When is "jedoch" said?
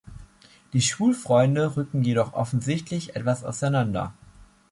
2.03-2.33